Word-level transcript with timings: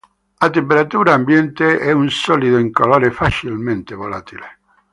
A 0.39 0.49
temperatura 0.49 1.13
ambiente 1.13 1.77
è 1.77 1.91
un 1.91 2.09
solido 2.09 2.57
incolore 2.57 3.11
facilmente 3.11 3.93
volatile. 3.93 4.59